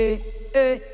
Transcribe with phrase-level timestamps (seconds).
[0.00, 0.22] Hey,
[0.54, 0.89] hey.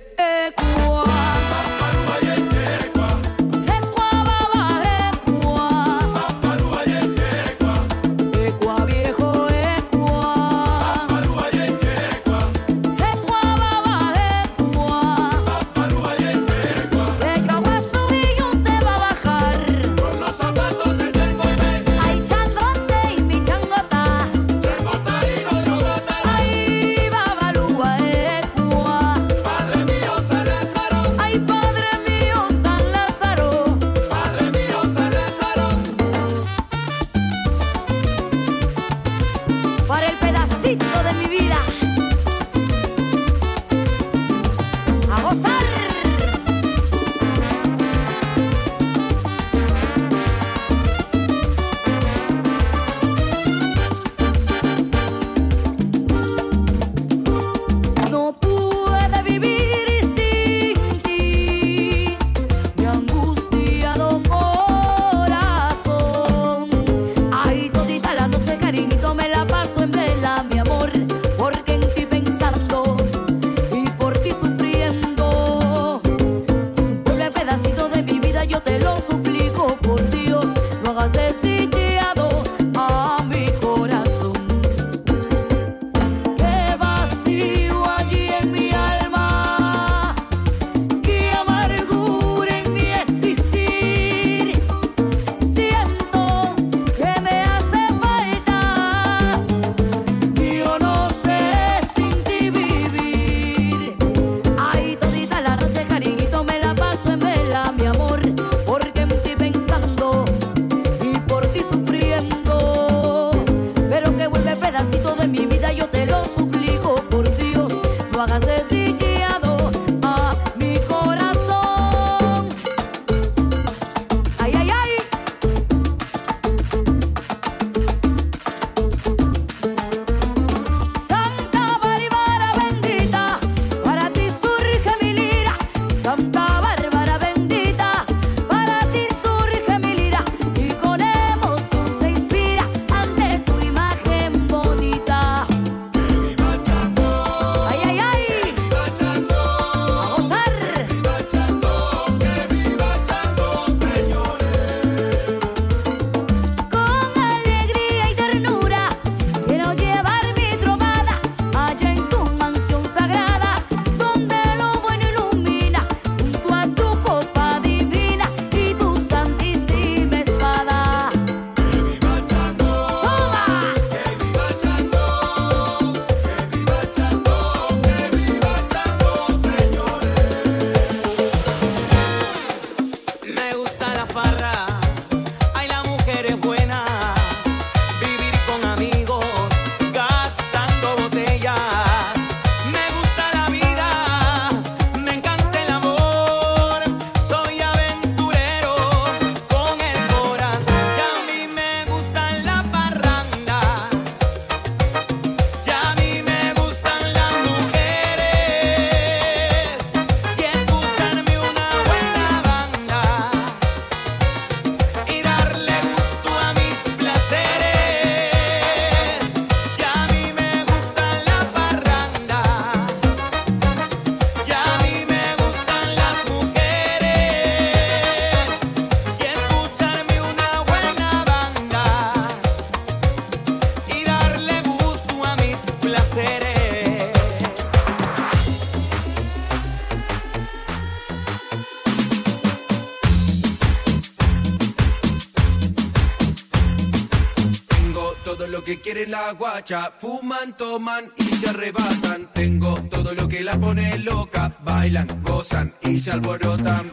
[249.98, 252.28] Fuman, toman y se arrebatan.
[252.32, 256.92] Tengo todo lo que la pone loca, bailan, gozan y se alborotan.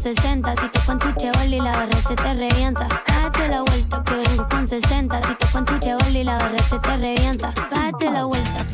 [0.00, 0.56] 60.
[0.56, 2.88] Si toco en tu chevoli, la barra se te revienta.
[3.06, 5.20] Date la vuelta que vengo con 60.
[5.26, 7.52] Si toco en tu chevoli, la barra se te revienta.
[7.70, 8.64] Date la vuelta.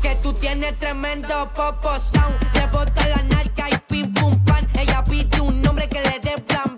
[0.00, 2.34] Que tú tienes tremendo popo sound.
[2.54, 4.66] Rebota la narca y pim pum pan.
[4.74, 6.75] Ella pide un nombre que le dé plan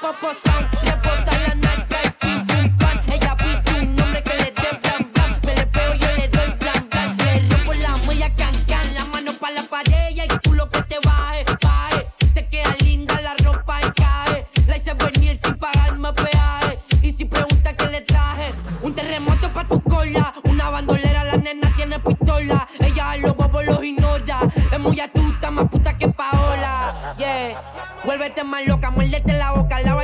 [0.00, 1.09] pop sang, yeah,
[28.44, 29.94] más loca, muérdete la boca, la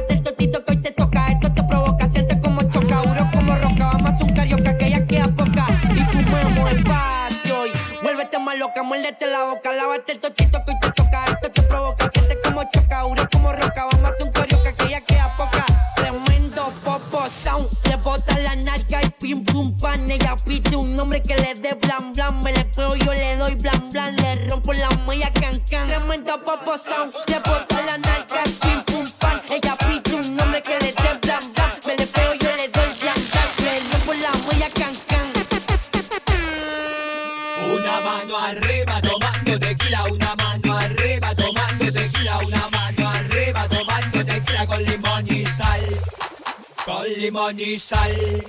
[47.47, 48.45] Manizal.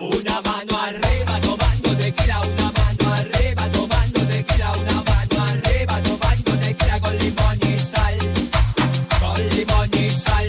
[0.00, 7.00] Una mano arriba tomando tequila, una mano arriba tomando tequila, una mano arriba tomando tequila
[7.00, 8.18] con limón y sal,
[9.20, 10.48] con limón y sal.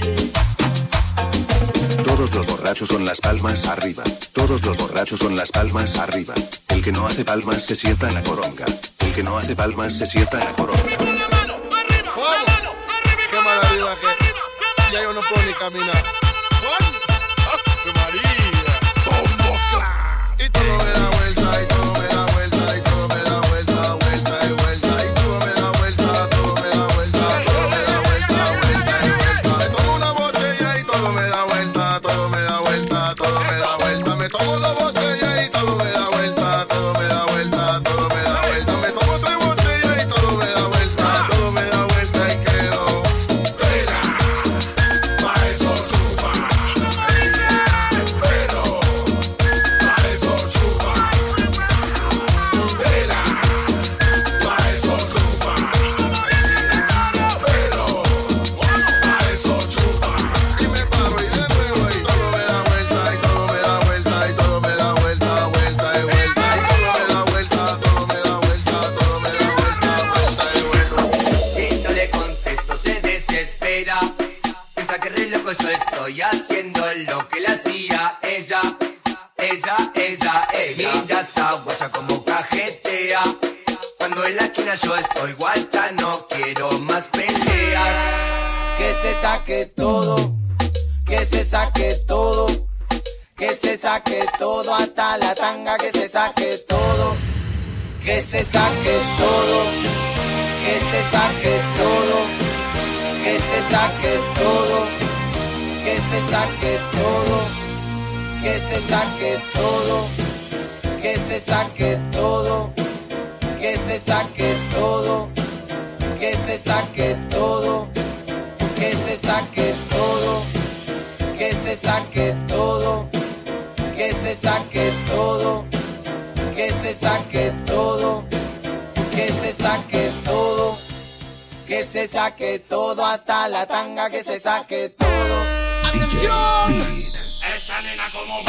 [2.06, 6.34] Todos los borrachos son las palmas arriba, todos los borrachos son las palmas arriba.
[6.70, 8.66] El que no hace palmas se sienta en la coronga,
[9.00, 10.82] el que no hace palmas se sienta en la coronga.
[11.02, 12.72] Una mano, arriba, una mano,
[13.04, 16.25] arriba, Qué maravilla que ya yo no puedo ni caminar.
[20.66, 21.15] solo I'm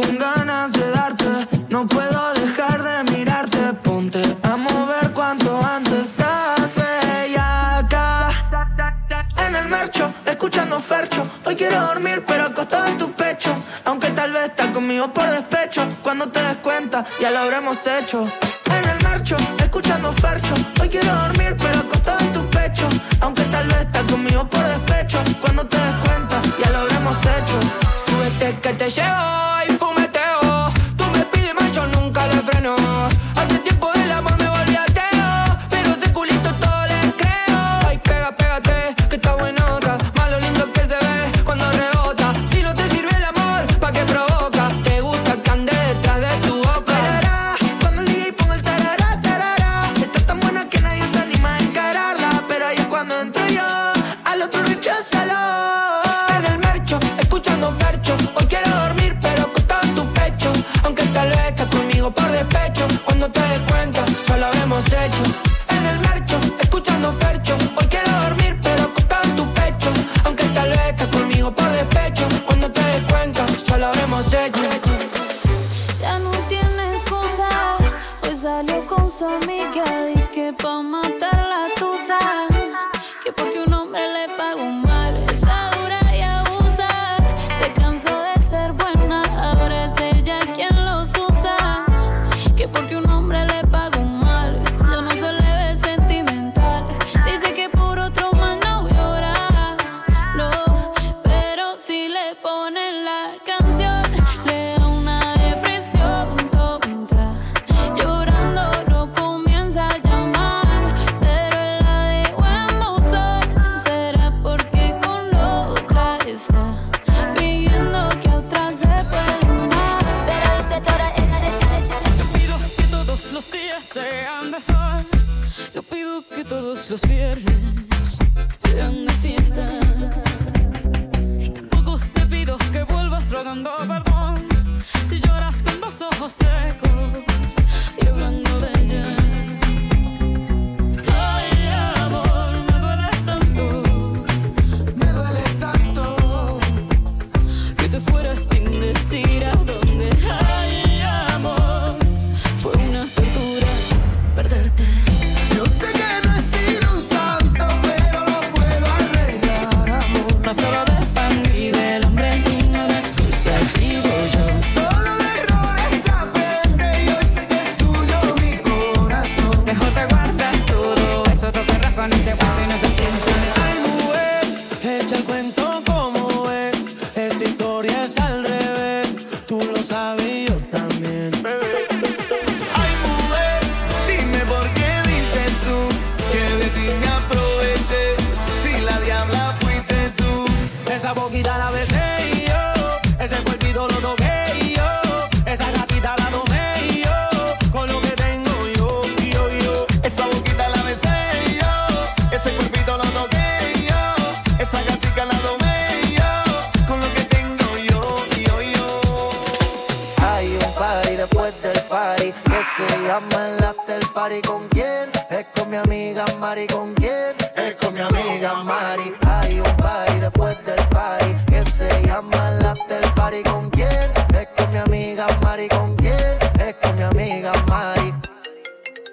[0.00, 1.26] con ganas de darte.
[1.68, 6.06] No puedo dejar de mirarte, ponte a mover cuanto antes.
[6.08, 8.32] Estás bella acá
[9.46, 11.26] en el mercho, escuchando fercho.
[11.44, 13.50] Hoy quiero dormir, pero acostado en tu pecho.
[13.84, 15.82] Aunque tal vez estás conmigo por despecho.
[16.02, 18.26] Cuando te des cuenta, ya lo habremos hecho.
[18.76, 20.54] En el mercho, escuchando fercho.
[20.80, 21.39] Hoy quiero dormir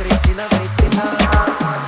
[0.00, 1.04] Cristina, Cristina.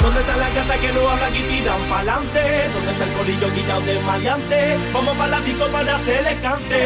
[0.02, 2.68] ¿Dónde están las gatas que no hablan y tiran pa'lante?
[2.74, 4.76] ¿Dónde está el corillo guillado de maleante?
[4.92, 6.82] Vamos para la disco para hacerles cante.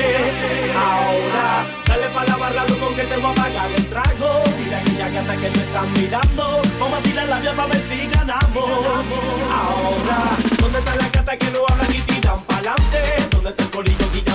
[0.77, 4.45] Ahora, dale pa' la barra, loco, que te voy a pagar el trago.
[4.63, 6.63] Mira aquella gata que me están mirando.
[6.79, 8.71] Vamos a tirar la vía para ver si ganamos.
[9.51, 10.19] Ahora,
[10.61, 13.03] ¿dónde están las gatas que no hablan y tiran pa'lante?
[13.33, 14.26] ¿Dónde está el corillo guillado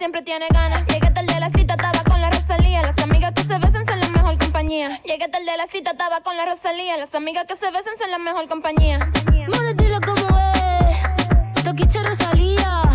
[0.00, 0.86] siempre tiene ganas.
[0.86, 2.80] Llegué tal de la cita, estaba con la Rosalía.
[2.80, 4.98] Las amigas que se besan son la mejor compañía.
[5.04, 6.96] Llegué tal de la cita, estaba con la Rosalía.
[6.96, 8.98] Las amigas que se besan son la mejor compañía.
[9.50, 11.62] Mano, dilo como es.
[11.64, 12.89] Toquiche Rosalía.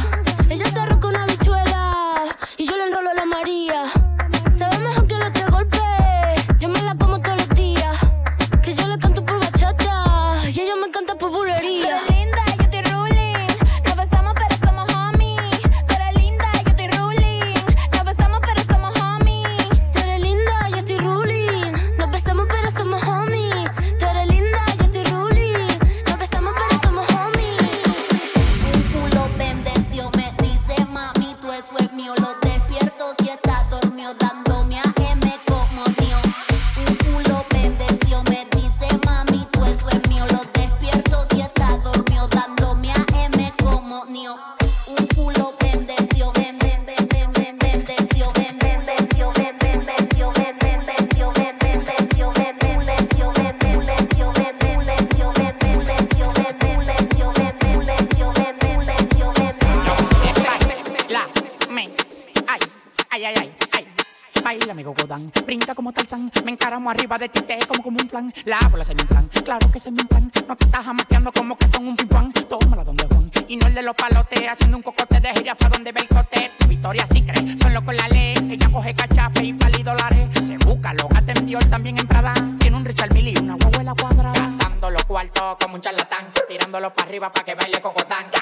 [68.15, 68.33] plan.
[68.45, 70.31] La bola se me inflan, claro que se me inflan.
[70.47, 72.31] No te estás amateando como que son un pimpán.
[72.31, 74.41] Tómala donde Juan y no el de los palotes.
[74.47, 76.51] Haciendo un cocote de jirafa donde ve el cote.
[76.59, 78.35] Tu victoria sí cree, son locos la ley.
[78.49, 80.29] Ella coge cachape y pali dólares.
[80.45, 82.33] Se busca loca, tendió también en Prada.
[82.59, 84.33] Tiene un Richard Mille y una huevuela cuadrada.
[84.33, 86.31] Gastando los cuartos como un charlatán.
[86.47, 88.34] Tirándolo para arriba para que baile cocotán.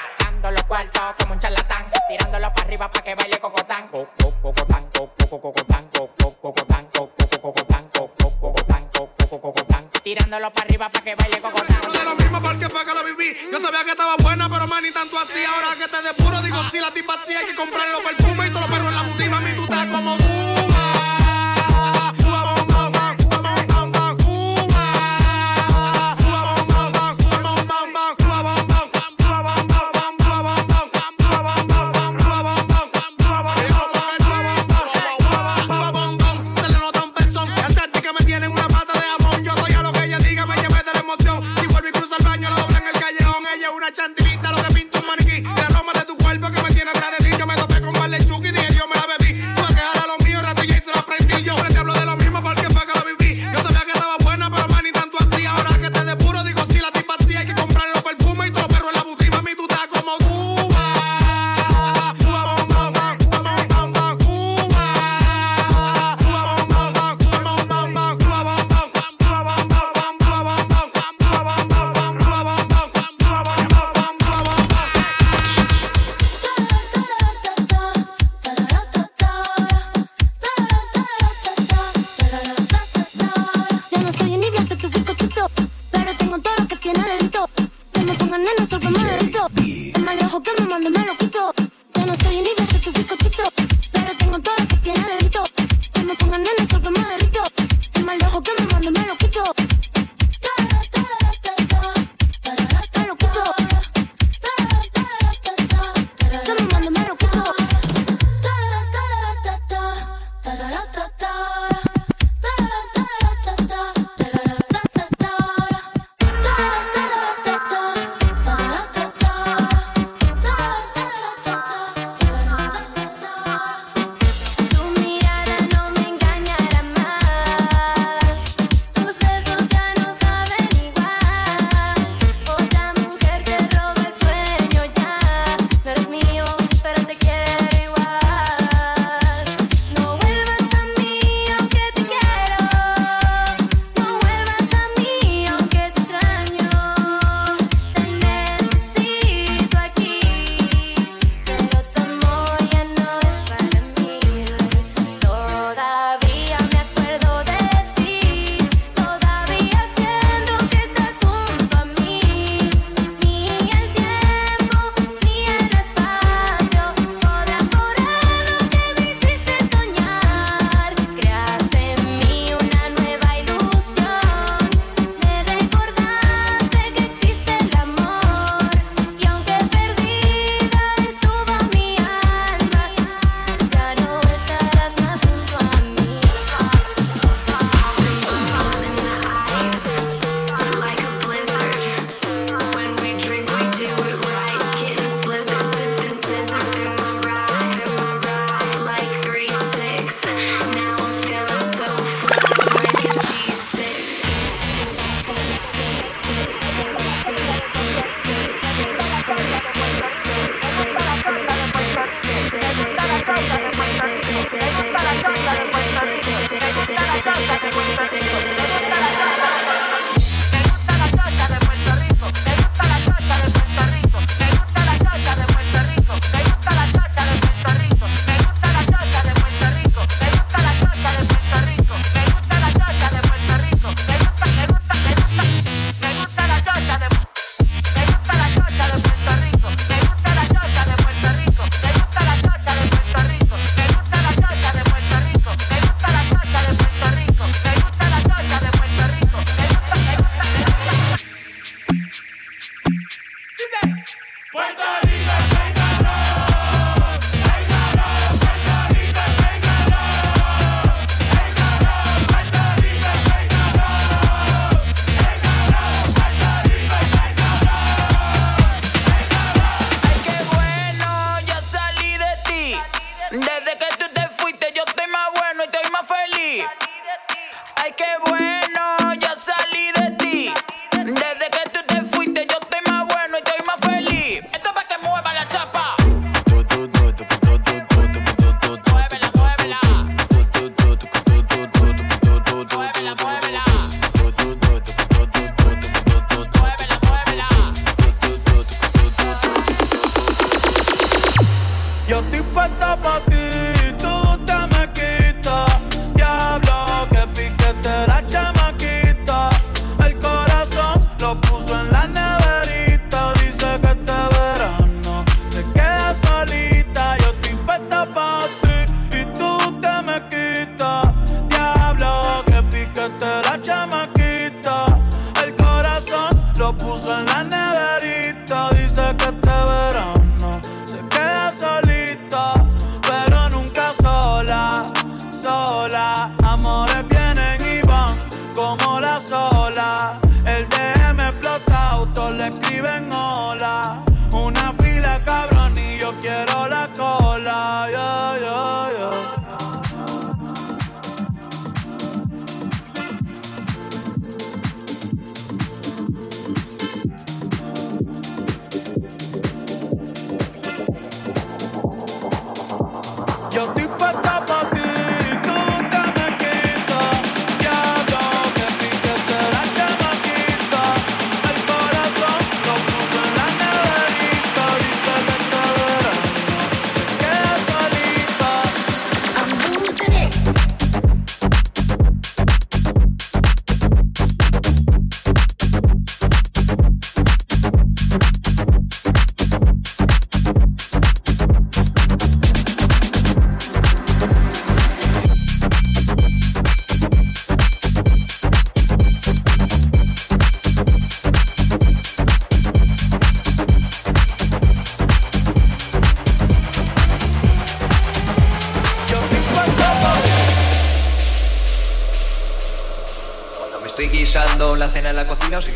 [14.84, 15.42] ni tanto así.
[15.44, 18.33] Ahora que te depuro, digo, si la tipa así hay que comprarle los perfumes.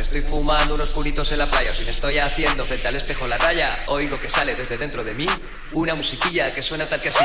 [0.03, 3.27] Estoy fumando unos puritos en la playa, o si me estoy haciendo frente al espejo
[3.27, 5.27] la raya, oigo que sale desde dentro de mí
[5.73, 7.25] una musiquilla que suena tal que así.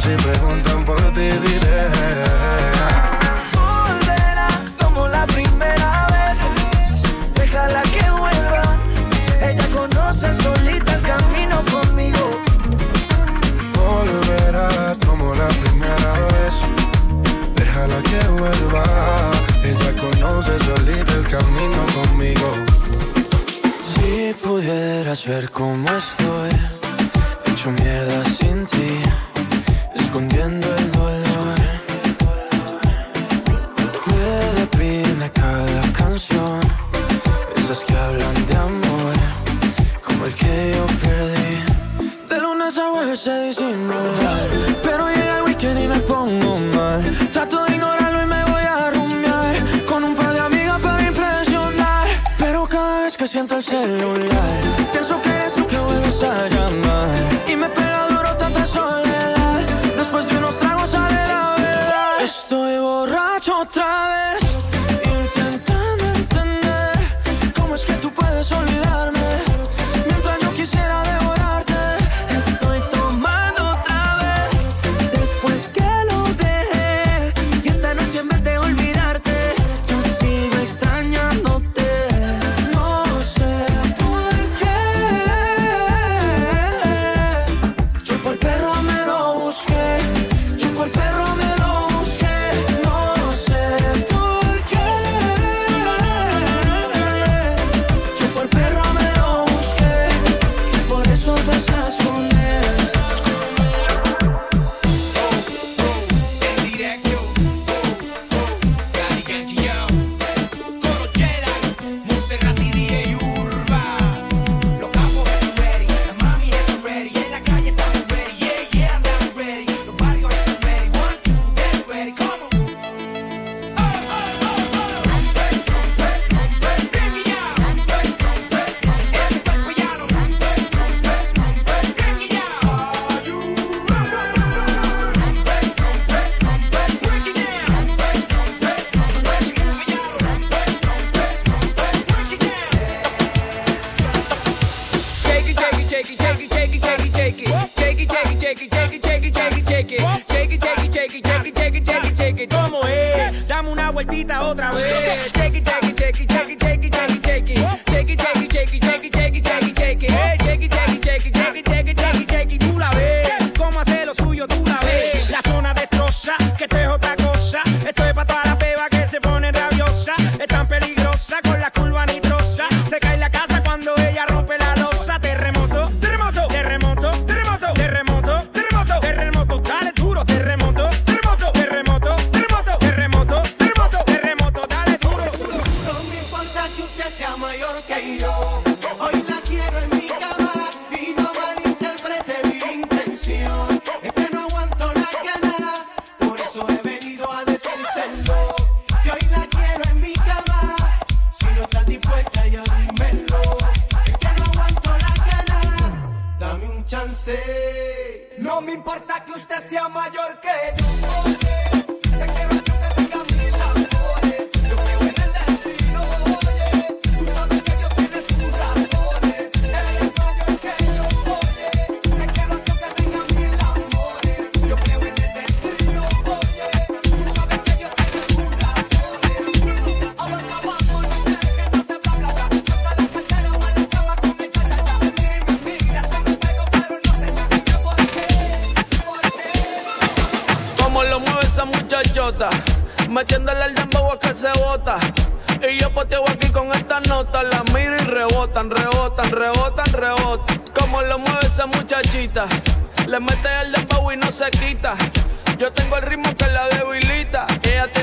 [0.00, 1.86] si preguntan por ti diré
[3.54, 4.48] Volverá
[4.80, 6.38] como la primera vez.
[7.34, 8.64] Déjala que vuelva.
[9.40, 12.24] Ella conoce solita el camino conmigo.
[13.74, 16.54] Volverá como la primera vez.
[17.54, 18.84] Déjala que vuelva.
[19.62, 22.48] Ella conoce solita el camino conmigo.
[23.94, 26.51] Si pudieras ver cómo estoy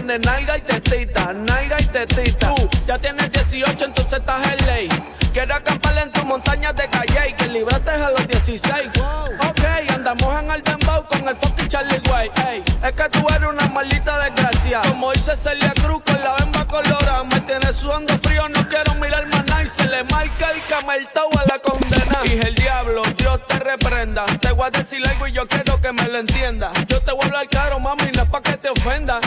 [0.09, 2.55] de nalga y tetita, nalga y tetita.
[2.55, 4.89] Tú ya tienes 18, entonces estás en ley.
[5.31, 8.91] Quiero acampar en tus montañas de calle y que libraste a los 16.
[8.95, 9.49] Wow.
[9.49, 12.63] Ok, andamos en el dembow con el fucking Charlie White.
[12.83, 14.81] Es que tú eres una maldita desgracia.
[14.81, 17.23] Como dice Celia Cruz con la bamba colorada.
[17.25, 19.63] Me tiene sudando frío, no quiero mirar más nada.
[19.63, 22.21] Y se le marca el cameltau a la condena.
[22.23, 24.25] Dije el diablo, Dios te reprenda.
[24.41, 26.71] Te voy a decir algo y yo quiero que me lo entienda.
[26.87, 29.19] Yo te voy a hablar caro, mami, no es pa' que te ofenda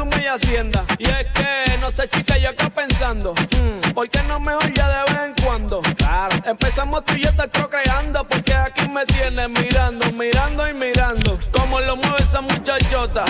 [0.00, 3.34] y es que no sé, chica, yo acá pensando.
[3.34, 5.80] Mm, ¿Por qué no mejor ya de vez en cuando?
[5.96, 6.36] Claro.
[6.44, 8.22] Empezamos tú y yo estar procreando.
[8.28, 11.40] Porque aquí me tienes mirando, mirando y mirando.
[11.50, 13.24] Como lo mueve esa muchachota.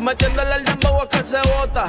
[0.00, 1.86] Metiéndole el dembow a que se bota.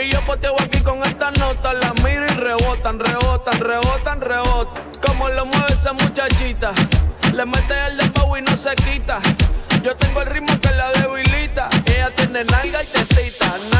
[0.00, 1.72] Y yo poteo aquí con esta nota.
[1.72, 4.82] La miro y rebotan, rebotan, rebotan, rebotan.
[5.04, 6.70] Como lo mueve esa muchachita.
[7.34, 9.18] Le mete el dembow y no se quita.
[9.82, 11.27] Yo tengo el ritmo que la debilita
[12.10, 13.77] tiene nalga y tecita.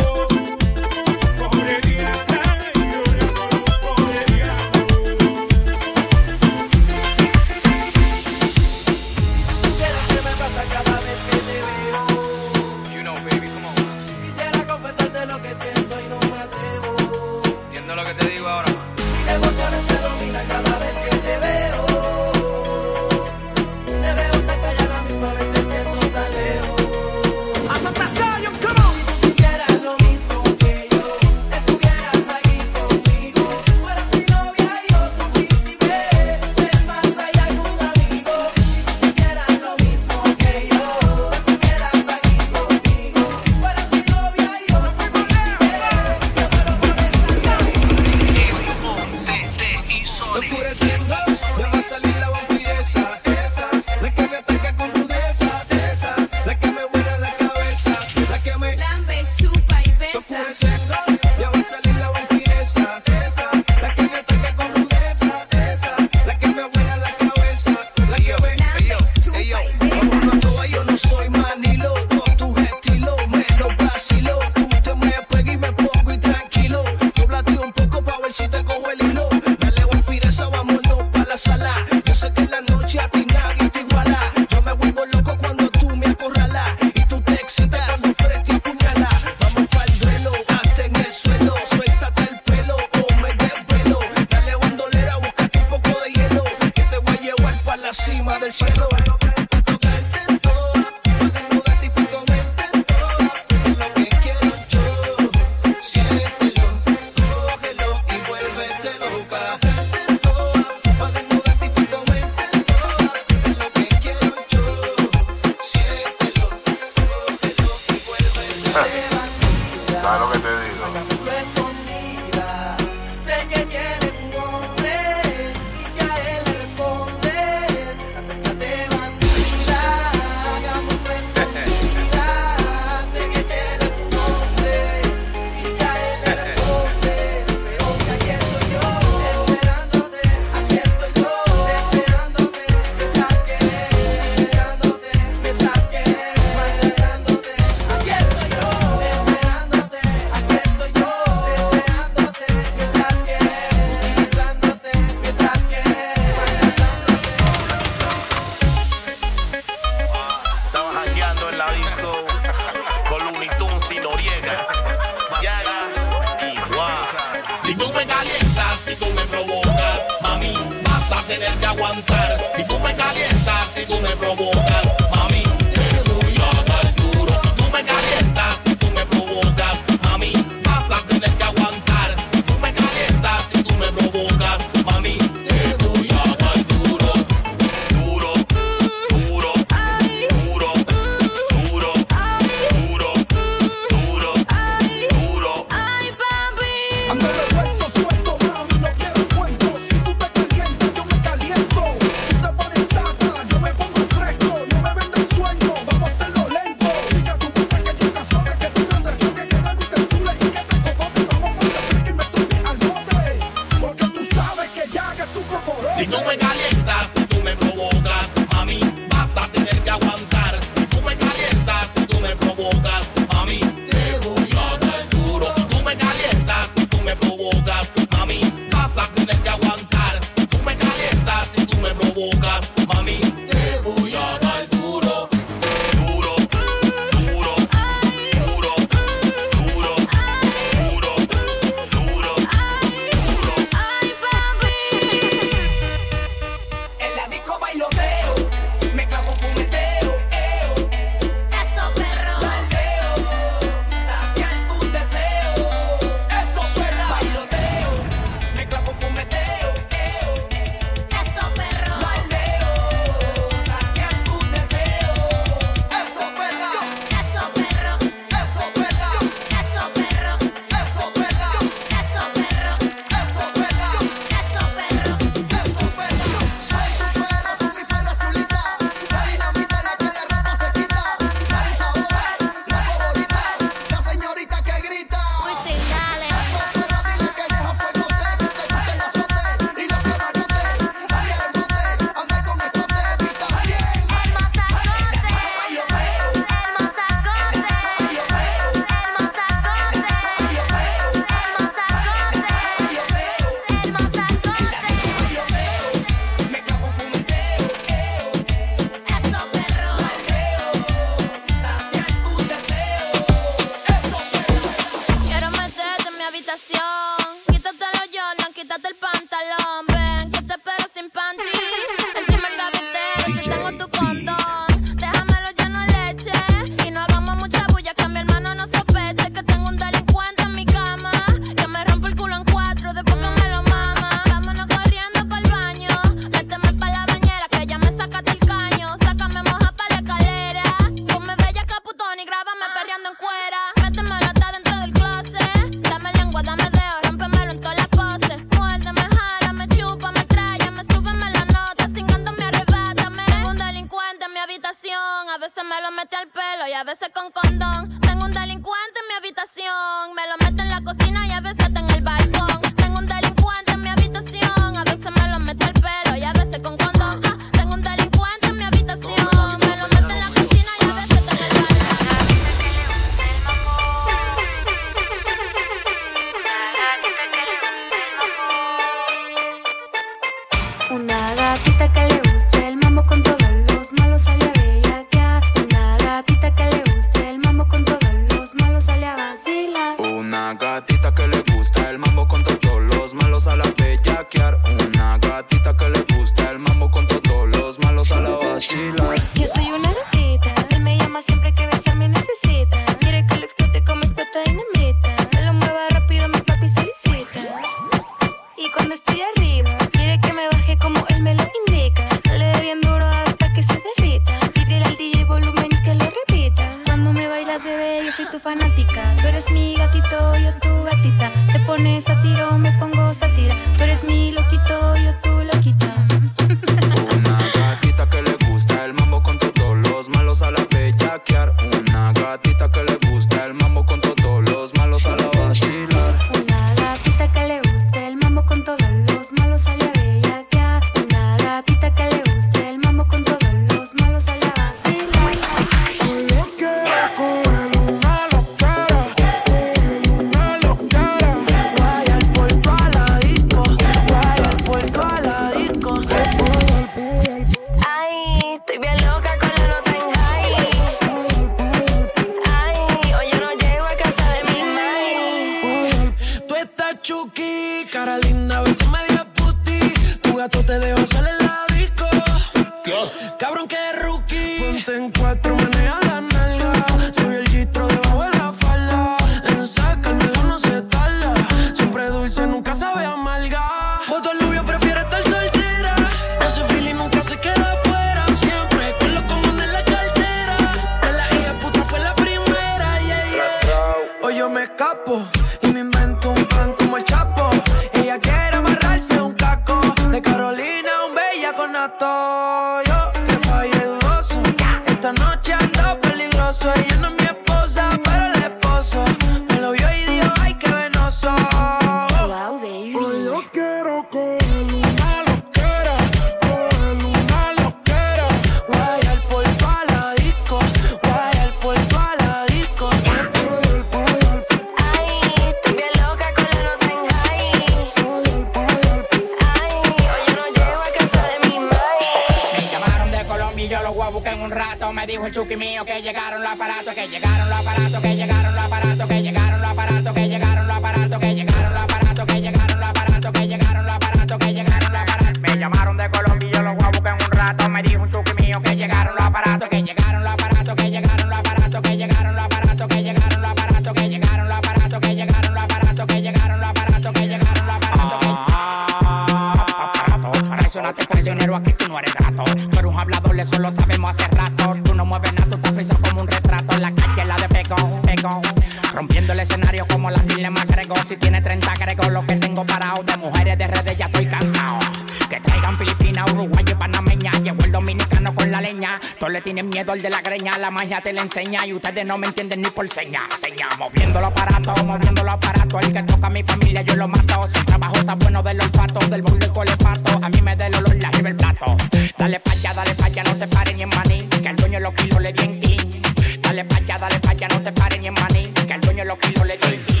[581.34, 583.20] enseña y ustedes no me entienden ni por seña.
[583.38, 585.82] Seña, moviendo los aparatos, moviendo los aparatos.
[585.82, 587.48] El que toca a mi familia yo lo mato.
[587.48, 590.20] Si el trabajo está bueno del olfato, del bol del colepato.
[590.22, 591.76] A mí me da el olor la el plato.
[592.18, 594.28] Dale pa' allá, dale pa' allá, no te pares ni en maní.
[594.28, 596.02] Que el dueño los kilos le di ti.
[596.42, 598.42] Dale pa' allá, dale pa' allá, no te pares ni en maní.
[598.48, 600.00] Que el dueño los kilos le di en ti.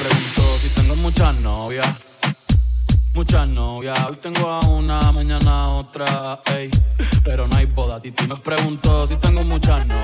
[0.00, 1.86] Pregunto si tengo muchas novias.
[3.14, 6.68] Muchas novias, hoy tengo a una, mañana a otra, ey.
[7.22, 10.03] Pero no hay boda, Titi me preguntó si tengo muchas novias.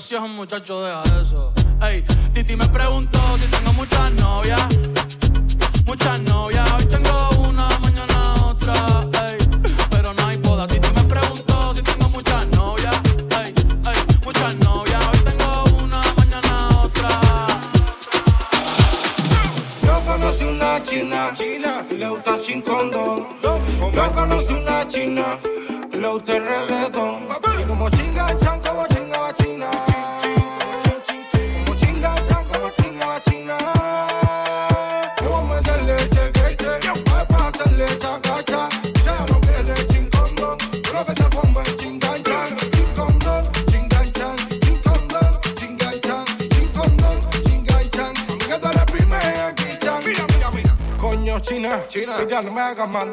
[0.00, 0.90] seas un muchacho de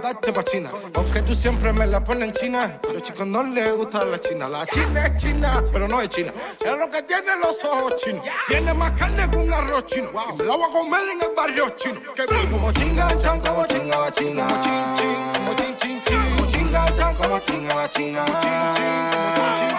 [0.08, 0.70] darte pa' China.
[0.94, 2.80] Aunque tú siempre me la pones en China.
[2.88, 4.48] A los chicos no les gusta la China.
[4.48, 6.32] La China es China, pero no es China.
[6.64, 8.26] Es lo que tiene los ojos chinos.
[8.48, 10.10] Tiene más carne que un arroz chino.
[10.10, 12.00] Y me la voy a comer en el barrio chino.
[12.52, 14.48] Como chinga, chan, como chinga la China.
[14.48, 16.36] Como chin, chin, como chin, chin, chin.
[16.36, 18.26] Como chinga, chan, como chinga la China.
[18.26, 18.68] Como chin,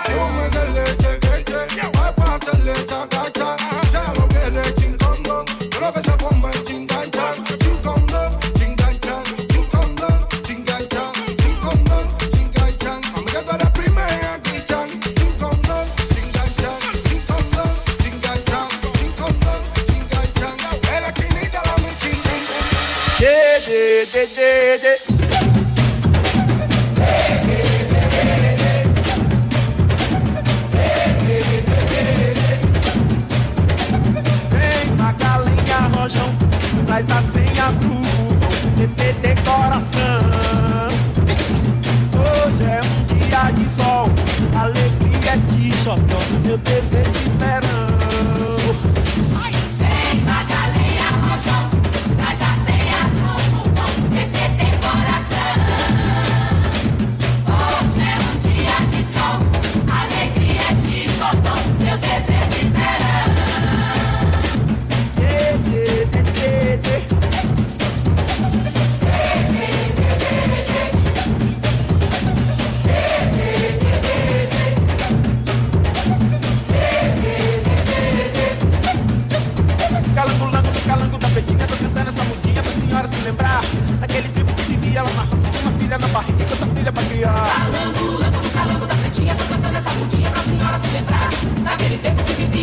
[0.05, 0.98] chin, como chin, chin.
[24.13, 25.19] de, de, de.
[36.87, 37.99] Traz a senha pro
[38.77, 40.21] TPT coração.
[42.15, 44.09] Hoje é um dia de sol,
[44.59, 47.08] alegria de chocão, meu dever.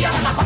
[0.06, 0.45] Tierra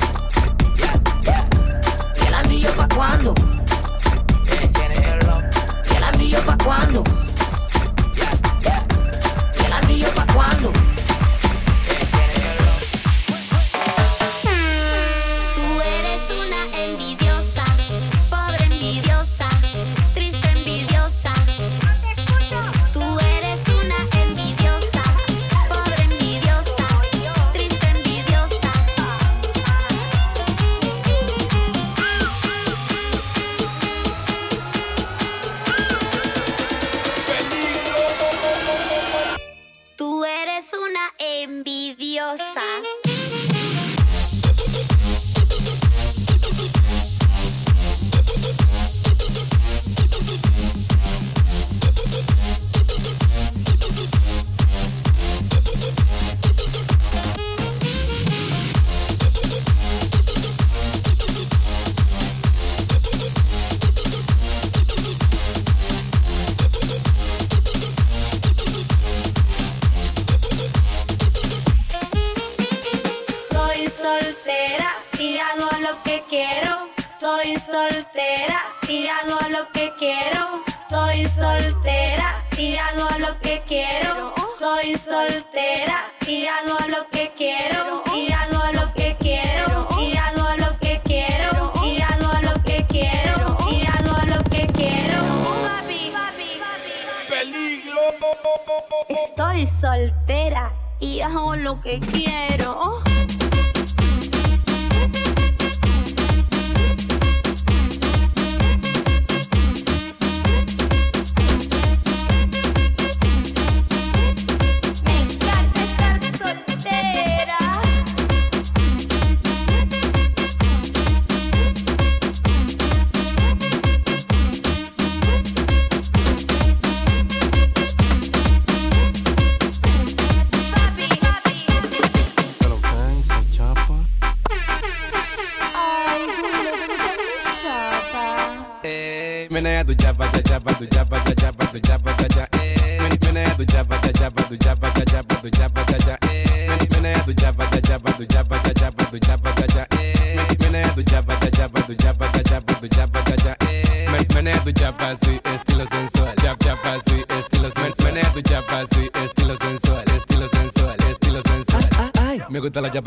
[2.61, 3.33] Anillo pa' cuándo?
[5.89, 7.03] ¿Y el anillo pa' cuándo?
[99.67, 103.01] Soltera y hago lo que quiero.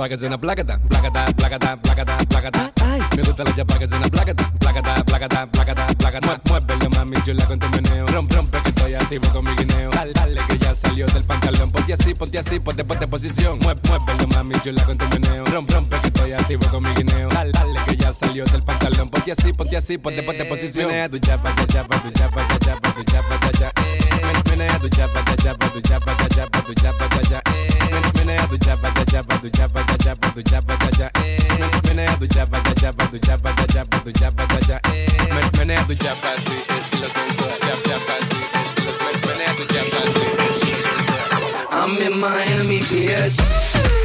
[0.05, 2.73] Chapa que suena placata, placata, placata, placata, placata.
[3.17, 6.41] Me gusta la chapa que suena placata, placata, placata, placata, placata.
[6.49, 8.07] Muévelo, mami, chula con tu meneo.
[8.07, 9.91] Rom, rompe que estoy activo con mi guineo.
[9.91, 11.71] Dale, dale que ya salió del pantalón.
[11.71, 13.59] Ponte así, ponte así, ponte, ponte posición.
[13.61, 15.45] Muévelo, mami, chula con tu meneo.
[15.47, 17.29] Rom, rompe que estoy activo con mi guineo.
[17.29, 19.09] Dale, dale que ya salió del pantalón.
[19.09, 20.89] Ponte así, ponte así, ponte, ponte posición.
[20.89, 23.94] Menea tu chapa, cha chapa, tu chapa, cha chapa, tu chapa, cha cha.
[41.85, 44.04] I'm in Miami, bitch.